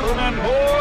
[0.00, 0.77] gentlemen, boys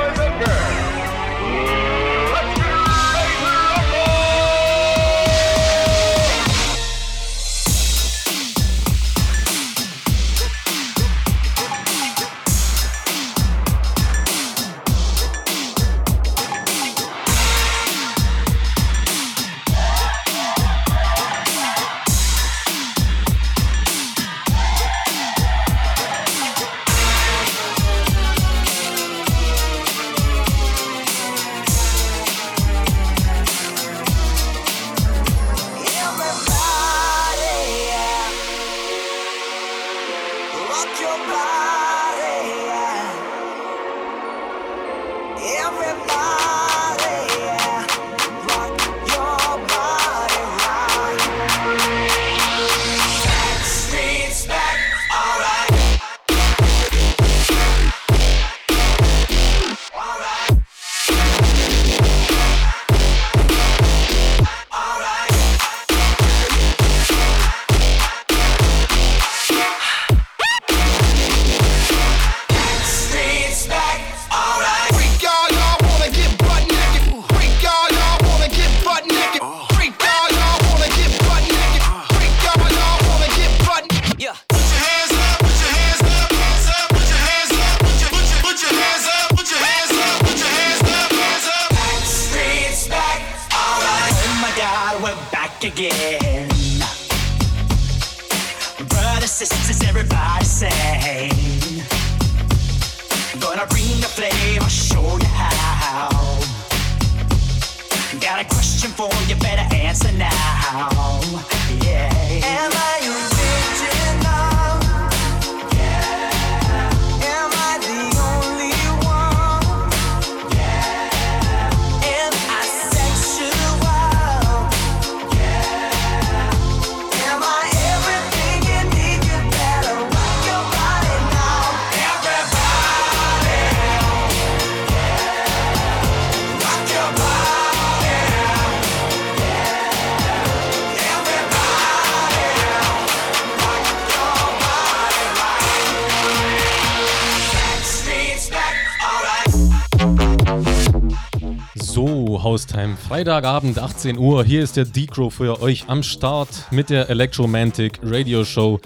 [153.18, 154.44] Freitagabend, 18 Uhr.
[154.44, 158.80] Hier ist der D-Crow für euch am Start mit der Electromantic Radio Show.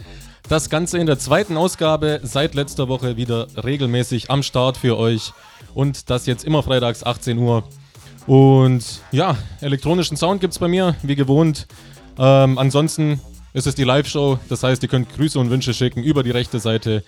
[0.47, 5.33] Das Ganze in der zweiten Ausgabe, seit letzter Woche wieder regelmäßig am Start für euch.
[5.73, 7.65] Und das jetzt immer freitags 18 Uhr.
[8.25, 11.67] Und ja, elektronischen Sound gibt es bei mir, wie gewohnt.
[12.17, 13.19] Ähm, ansonsten
[13.51, 16.61] ist es die Live-Show, das heißt, ihr könnt Grüße und Wünsche schicken über die rechte
[16.61, 17.03] Seite.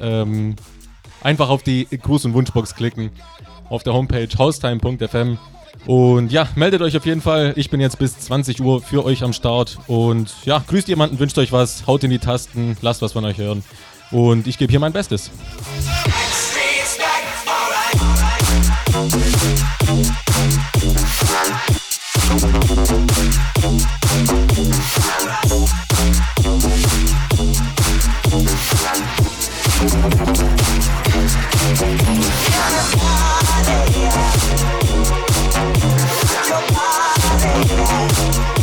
[0.00, 0.54] Ähm,
[1.24, 3.10] einfach auf die Gruß- und Wunschbox klicken
[3.68, 5.38] auf der Homepage haustime.fm.
[5.86, 7.52] Und ja, meldet euch auf jeden Fall.
[7.56, 9.78] Ich bin jetzt bis 20 Uhr für euch am Start.
[9.86, 13.38] Und ja, grüßt jemanden, wünscht euch was, haut in die Tasten, lasst was von euch
[13.38, 13.64] hören.
[14.10, 15.30] Und ich gebe hier mein Bestes.
[32.94, 33.51] Yeah.
[37.42, 38.61] Thank you.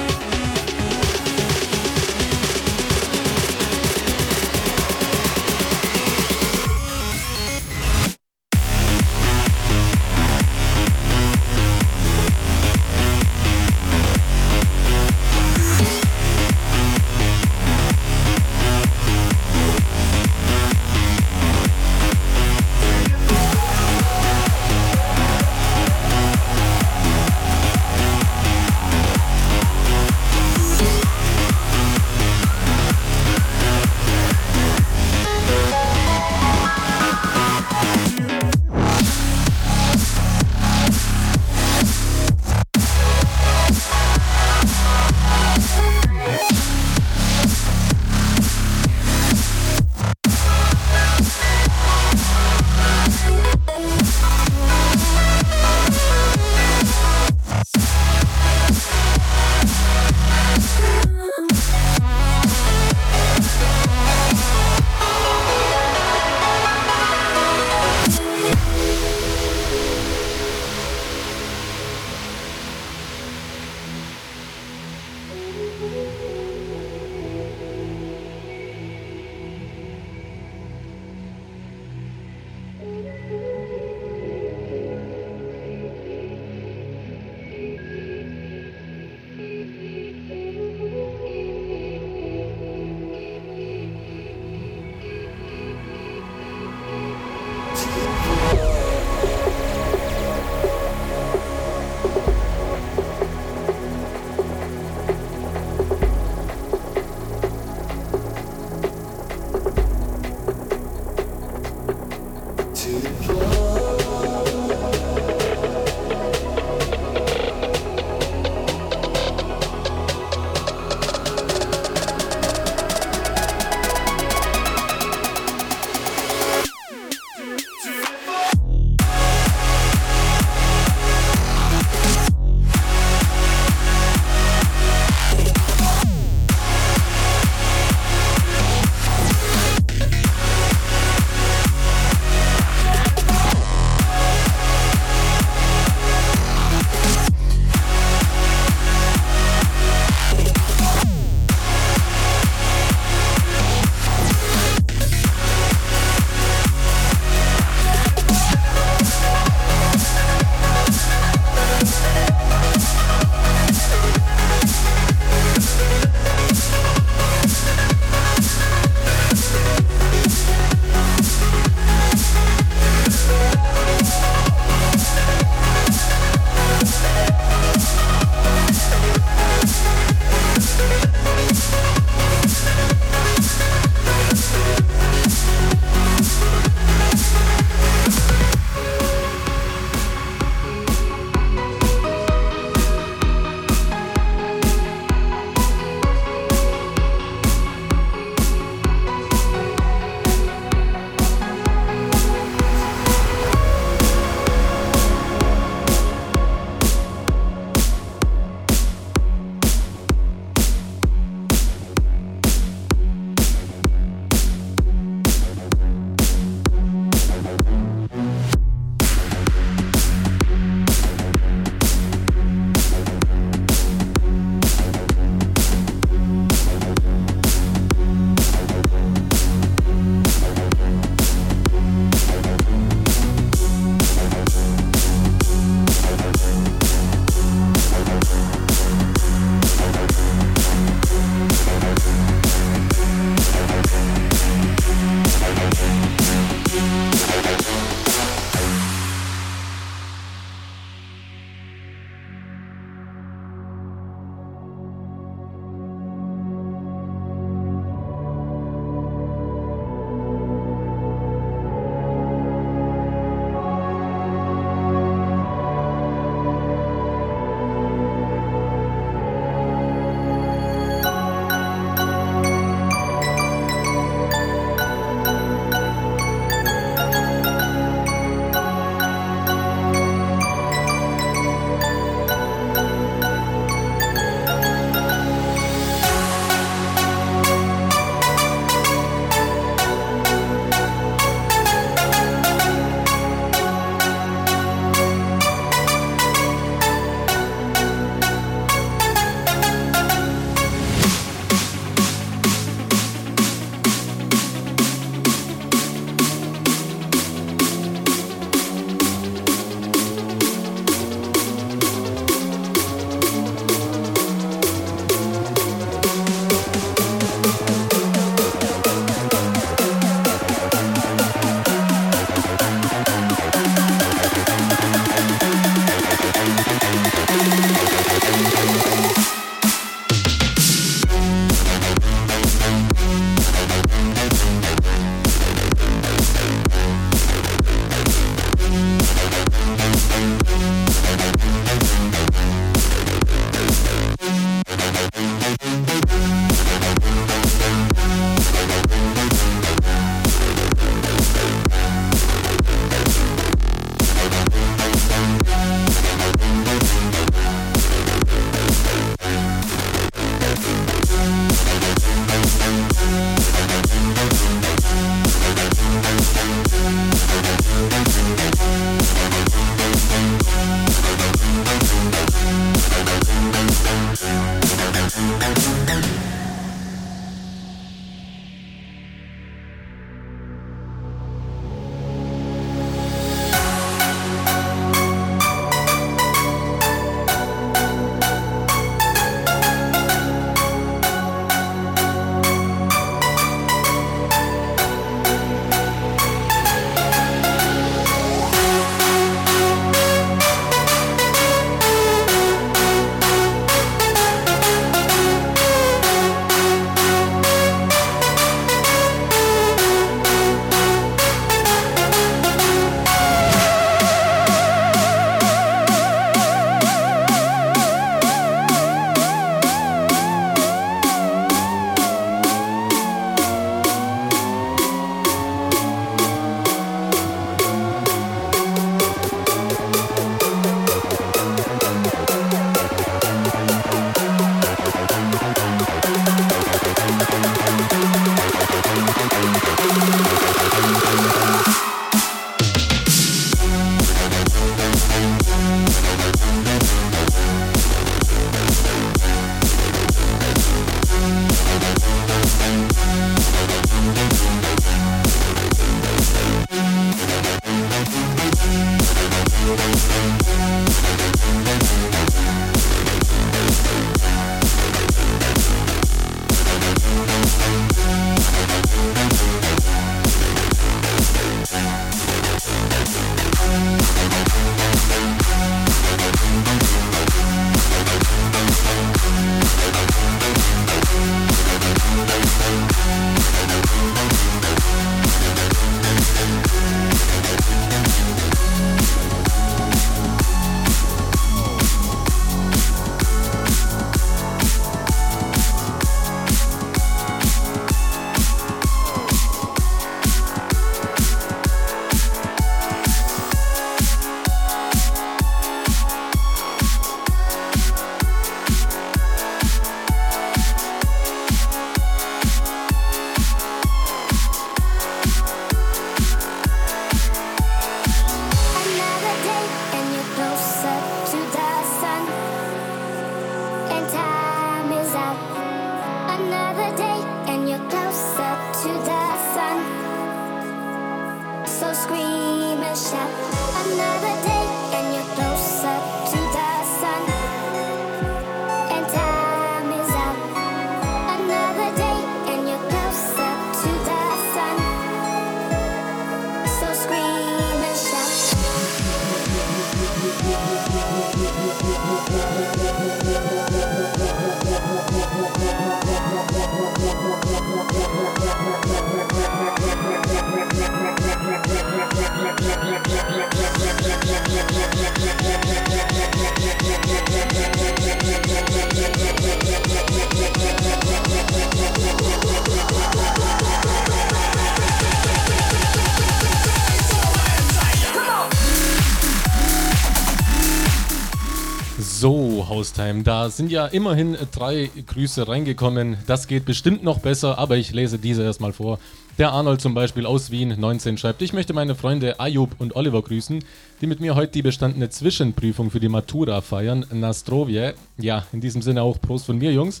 [582.72, 586.16] Haustime, da sind ja immerhin drei Grüße reingekommen.
[586.26, 588.98] Das geht bestimmt noch besser, aber ich lese diese erstmal vor.
[589.36, 593.20] Der Arnold zum Beispiel aus Wien 19 schreibt, ich möchte meine Freunde Ayub und Oliver
[593.20, 593.62] grüßen,
[594.00, 597.04] die mit mir heute die bestandene Zwischenprüfung für die Matura feiern.
[597.12, 597.92] Nastrovje.
[598.16, 600.00] Ja, in diesem Sinne auch Prost von mir, Jungs.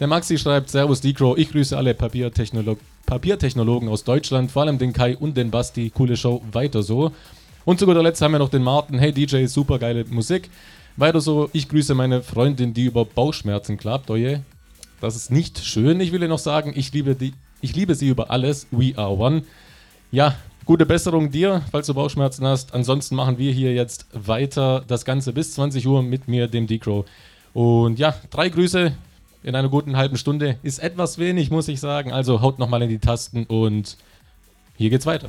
[0.00, 4.94] Der Maxi schreibt, Servus Decro, ich grüße alle Papiertechnolo Papiertechnologen aus Deutschland, vor allem den
[4.94, 5.90] Kai und den Basti.
[5.90, 7.12] Coole Show, weiter so.
[7.66, 8.98] Und zu guter Letzt haben wir noch den Martin.
[8.98, 10.48] Hey DJ, super geile Musik.
[10.96, 14.08] Weiter so, ich grüße meine Freundin, die über Bauchschmerzen klagt.
[14.10, 14.42] Oje,
[15.00, 16.00] das ist nicht schön.
[16.00, 18.66] Ich will dir noch sagen, ich liebe, die, ich liebe sie über alles.
[18.70, 19.42] We are one.
[20.10, 22.72] Ja, gute Besserung dir, falls du Bauchschmerzen hast.
[22.74, 27.04] Ansonsten machen wir hier jetzt weiter das Ganze bis 20 Uhr mit mir, dem Decro.
[27.52, 28.92] Und ja, drei Grüße
[29.42, 32.10] in einer guten halben Stunde ist etwas wenig, muss ich sagen.
[32.10, 33.98] Also haut nochmal in die Tasten und
[34.76, 35.28] hier geht's weiter.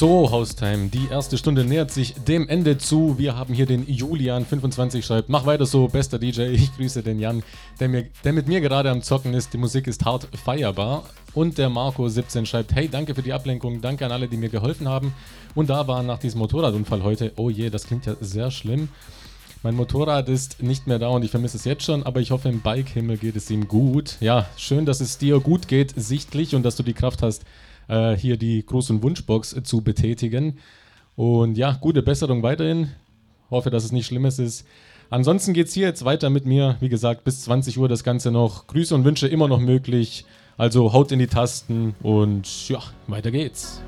[0.00, 3.18] So, Haustime, die erste Stunde nähert sich dem Ende zu.
[3.18, 6.40] Wir haben hier den Julian25 schreibt, mach weiter so, bester DJ.
[6.54, 7.42] Ich grüße den Jan,
[7.80, 9.52] der, mir, der mit mir gerade am Zocken ist.
[9.52, 11.04] Die Musik ist hart feierbar.
[11.34, 14.88] Und der Marco17 schreibt, hey, danke für die Ablenkung, danke an alle, die mir geholfen
[14.88, 15.12] haben.
[15.54, 18.88] Und da waren nach diesem Motorradunfall heute, oh je, das klingt ja sehr schlimm.
[19.62, 22.48] Mein Motorrad ist nicht mehr da und ich vermisse es jetzt schon, aber ich hoffe,
[22.48, 24.16] im Bikehimmel geht es ihm gut.
[24.20, 27.44] Ja, schön, dass es dir gut geht, sichtlich, und dass du die Kraft hast,
[27.90, 30.58] äh, hier die und Wunschbox zu betätigen.
[31.16, 32.88] Und ja, gute Besserung weiterhin.
[33.50, 34.66] Hoffe, dass es nicht Schlimmes ist.
[35.10, 36.76] Ansonsten geht es hier jetzt weiter mit mir.
[36.80, 38.68] Wie gesagt, bis 20 Uhr das Ganze noch.
[38.68, 40.24] Grüße und Wünsche immer noch möglich.
[40.56, 43.82] Also haut in die Tasten und ja, weiter geht's.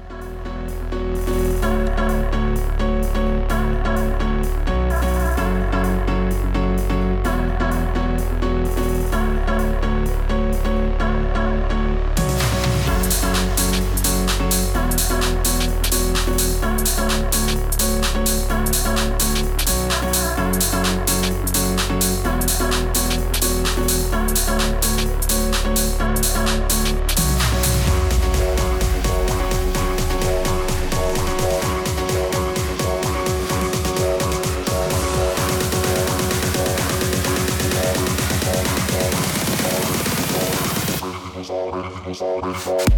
[42.65, 42.92] Bye.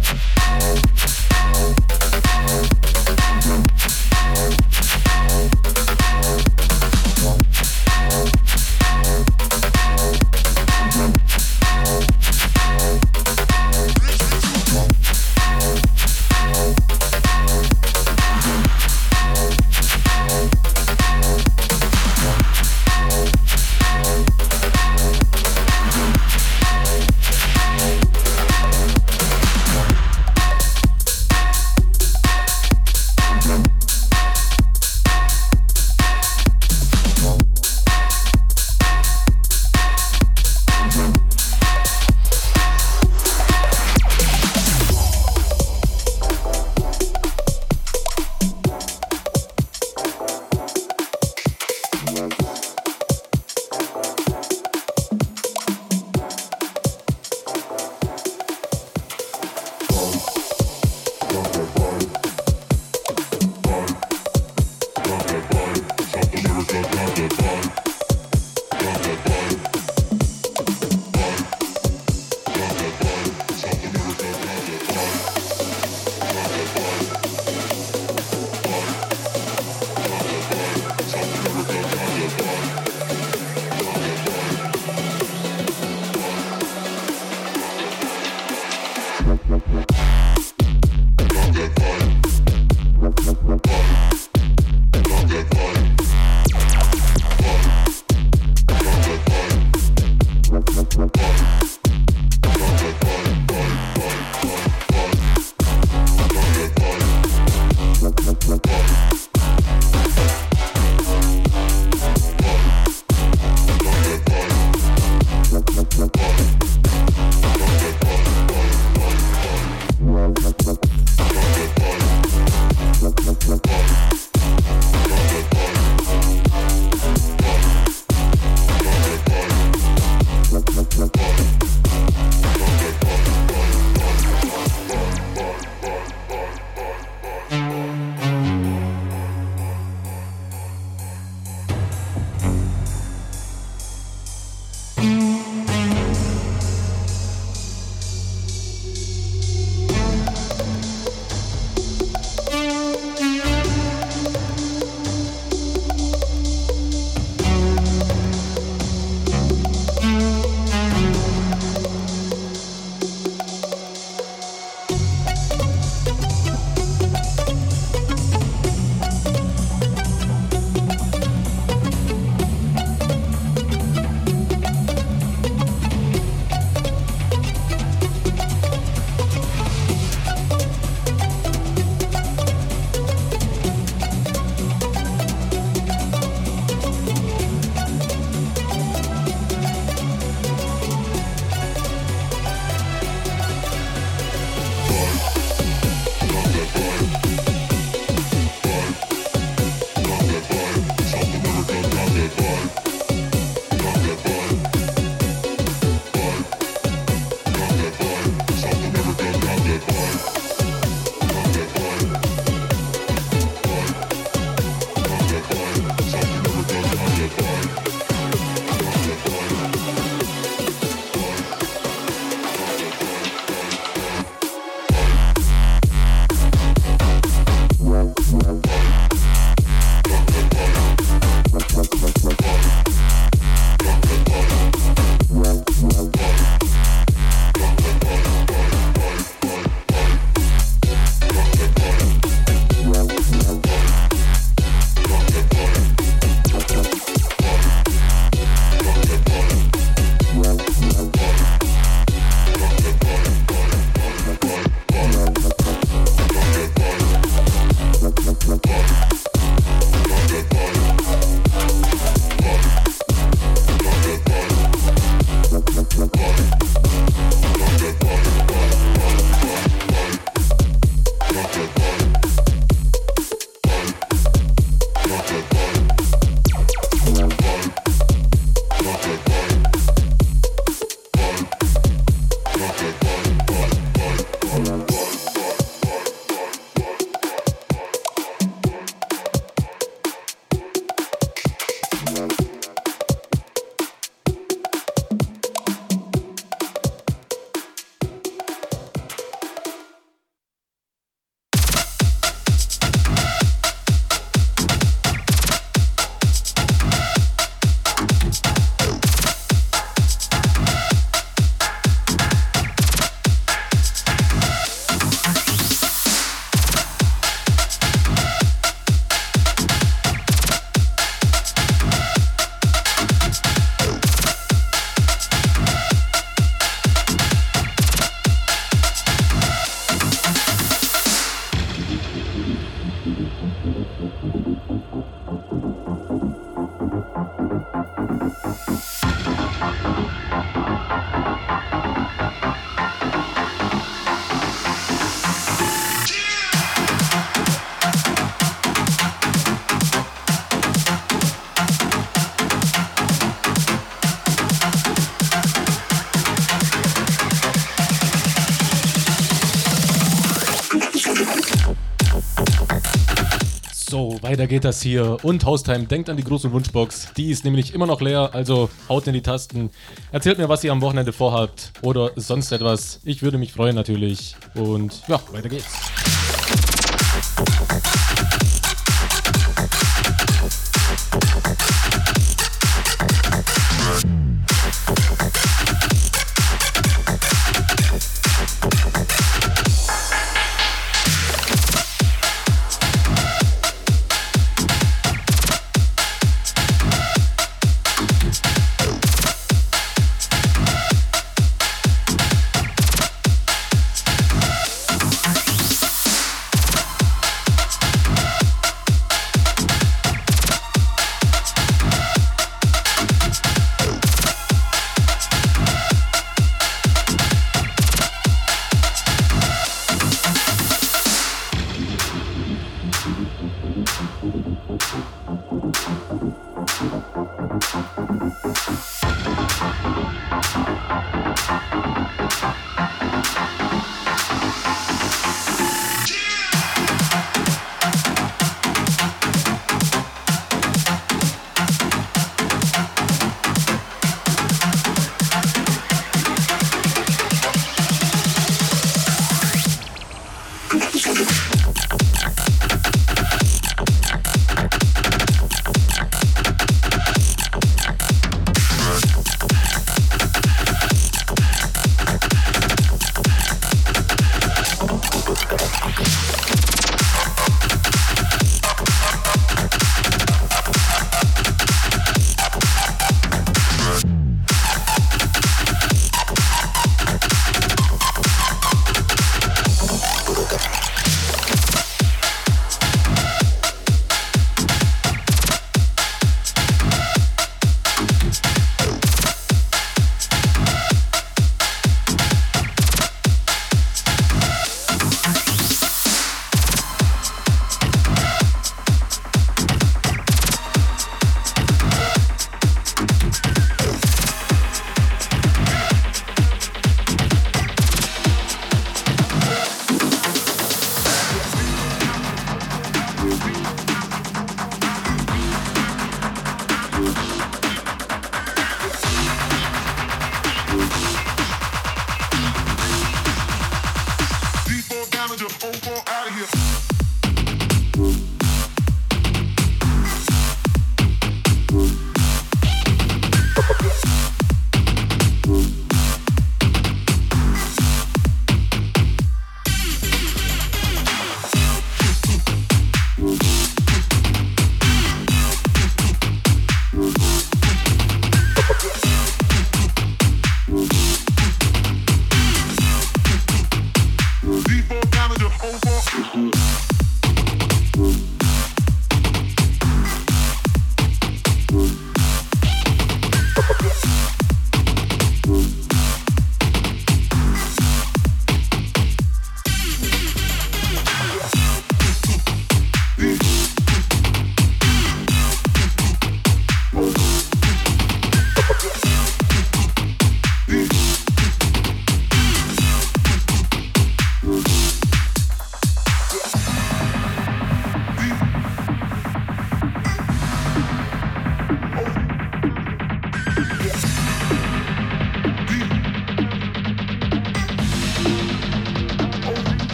[364.35, 365.17] Weiter geht das hier.
[365.23, 367.13] Und Haustime, denkt an die große Wunschbox.
[367.15, 369.69] Die ist nämlich immer noch leer, also haut in die Tasten.
[370.11, 372.99] Erzählt mir, was ihr am Wochenende vorhabt oder sonst etwas.
[373.05, 374.35] Ich würde mich freuen natürlich.
[374.53, 375.84] Und ja, weiter geht's.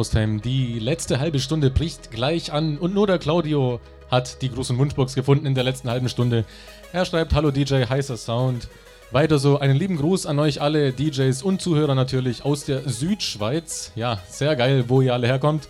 [0.00, 4.78] Haustime, die letzte halbe Stunde bricht gleich an und nur der Claudio hat die großen
[4.78, 6.46] Wunschbox gefunden in der letzten halben Stunde.
[6.94, 8.68] Er schreibt, hallo DJ, heißer Sound.
[9.10, 13.92] Weiter so, einen lieben Gruß an euch alle DJs und Zuhörer natürlich aus der Südschweiz.
[13.94, 15.68] Ja, sehr geil, wo ihr alle herkommt.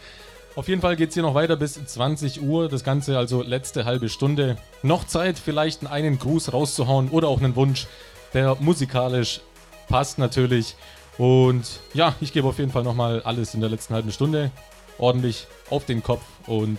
[0.55, 2.69] Auf jeden Fall geht es hier noch weiter bis 20 Uhr.
[2.69, 4.59] Das Ganze also letzte halbe Stunde.
[4.85, 7.89] Noch Zeit, vielleicht einen Gruß rauszuhauen oder auch einen Wunsch,
[8.33, 9.41] der musikalisch
[9.89, 10.77] passt natürlich.
[11.19, 14.51] Und ja, ich gebe auf jeden Fall nochmal alles in der letzten halben Stunde
[14.99, 16.79] ordentlich auf den Kopf und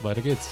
[0.00, 0.48] weiter geht's.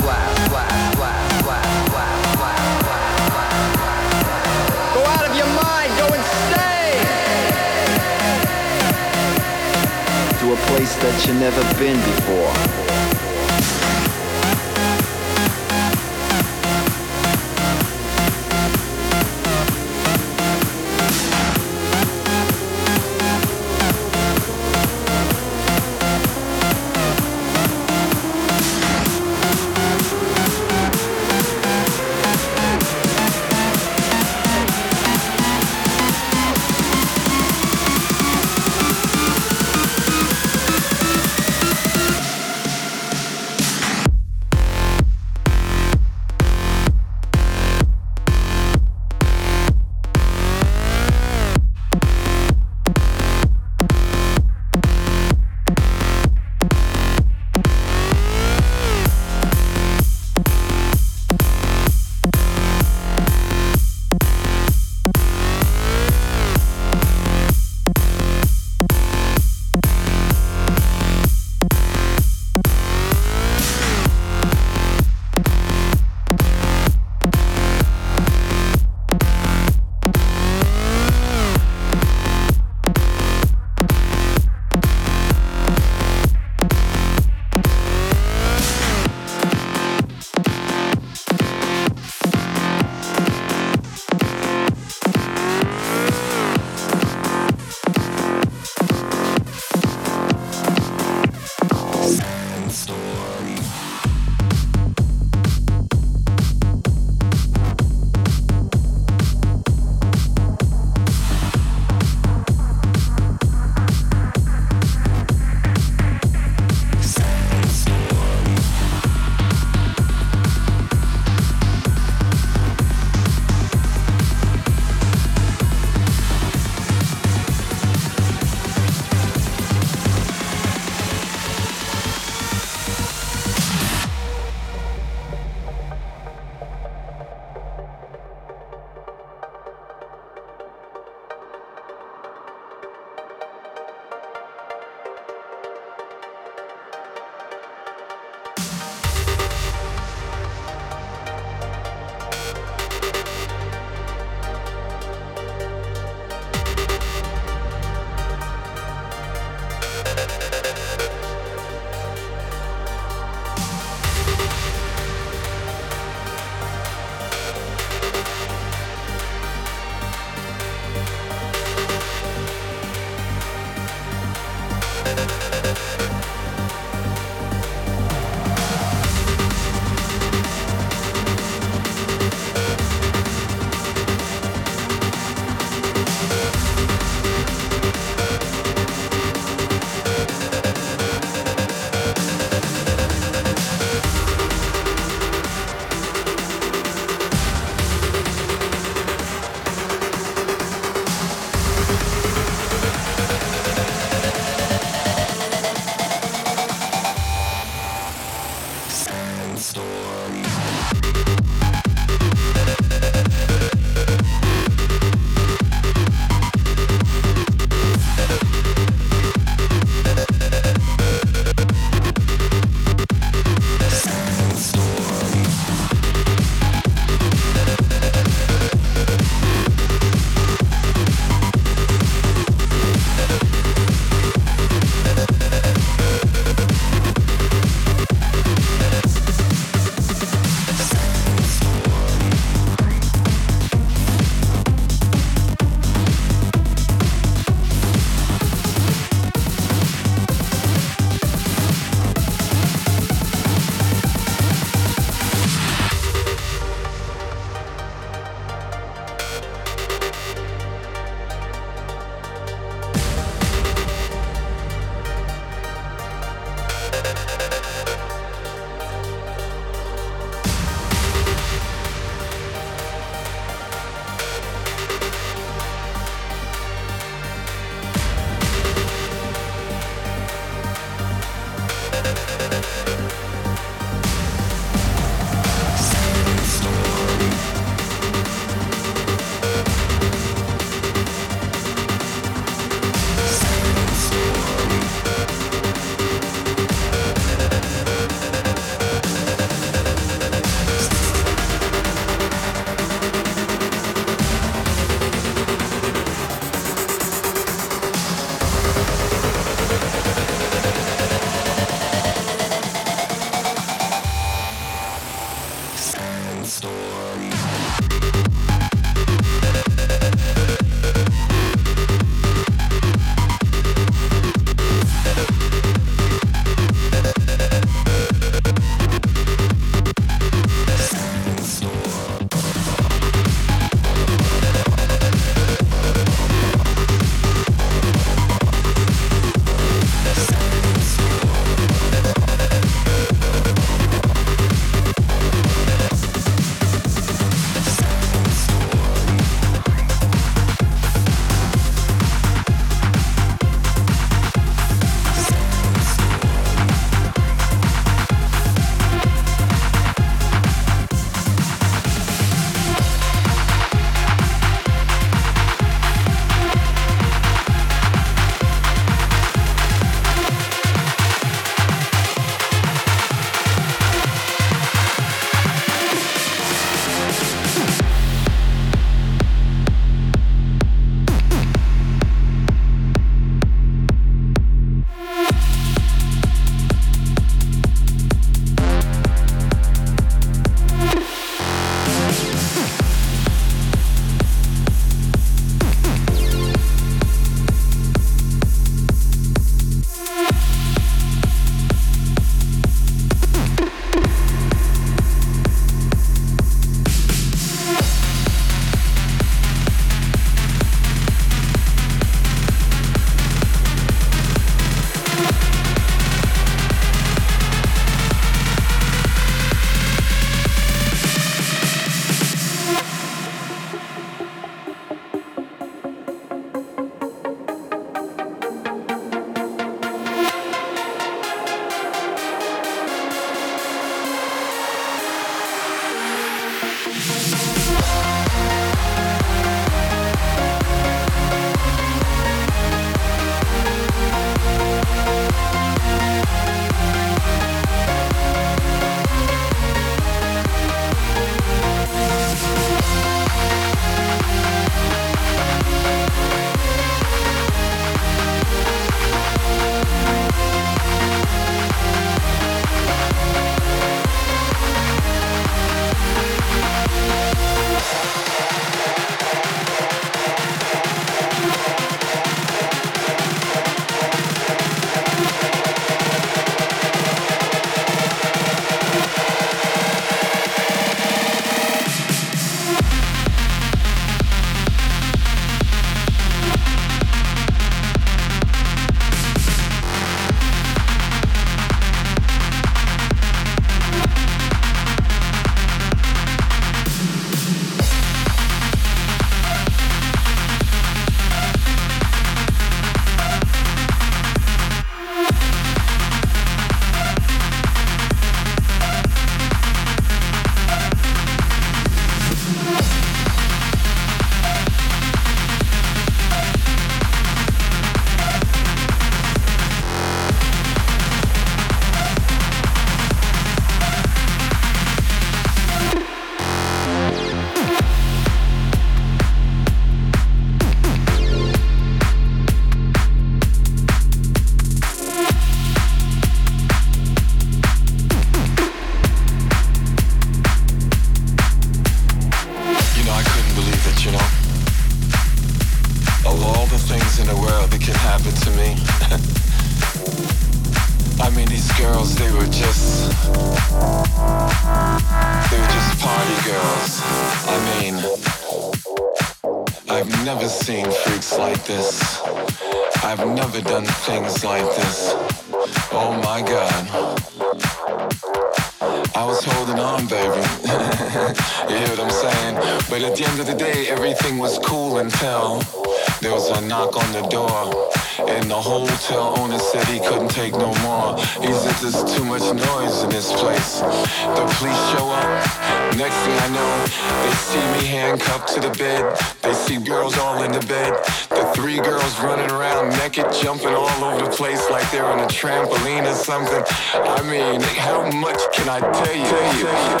[596.93, 599.25] I mean, how much can I tell you?
[599.61, 600.00] So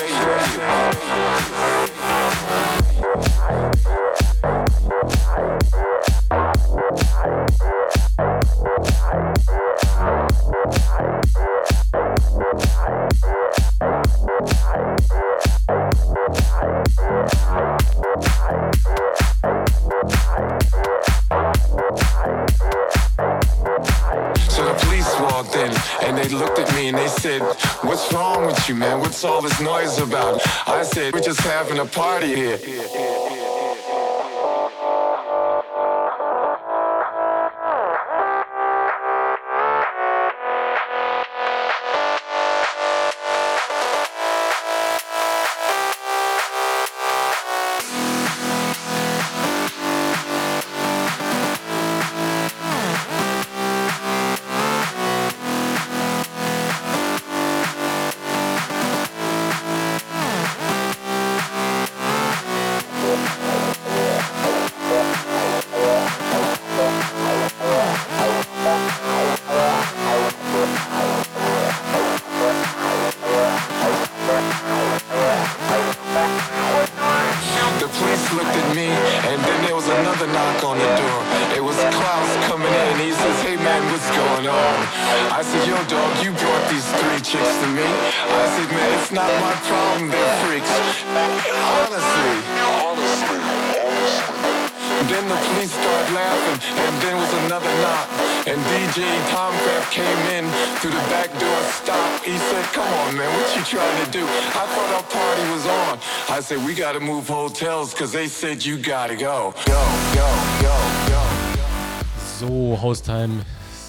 [31.91, 32.70] party here.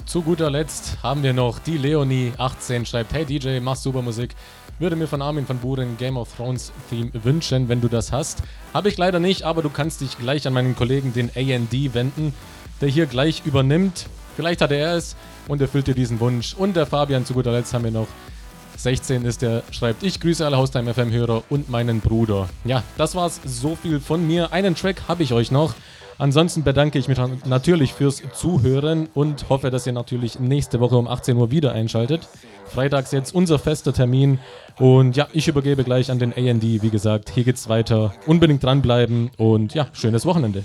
[0.06, 4.34] Zu guter Letzt haben wir noch die Leonie 18 schreibt, hey DJ, machst super Musik.
[4.78, 8.42] Würde mir von Armin van Buren Game of Thrones Theme wünschen, wenn du das hast.
[8.74, 12.34] Habe ich leider nicht, aber du kannst dich gleich an meinen Kollegen, den AND, wenden,
[12.80, 14.06] der hier gleich übernimmt.
[14.36, 15.16] Vielleicht hat er es
[15.48, 16.54] und erfüllt dir diesen Wunsch.
[16.54, 18.08] Und der Fabian, zu guter Letzt haben wir noch
[18.76, 22.48] 16 ist der, schreibt, ich grüße alle Haustime FM-Hörer und meinen Bruder.
[22.64, 24.52] Ja, das war's so viel von mir.
[24.52, 25.74] Einen Track habe ich euch noch.
[26.18, 31.08] Ansonsten bedanke ich mich natürlich fürs Zuhören und hoffe, dass ihr natürlich nächste Woche um
[31.08, 32.28] 18 Uhr wieder einschaltet.
[32.66, 34.38] Freitags jetzt unser fester Termin.
[34.78, 36.62] Und ja, ich übergebe gleich an den AND.
[36.62, 38.14] Wie gesagt, hier geht's weiter.
[38.26, 40.64] Unbedingt dranbleiben und ja, schönes Wochenende.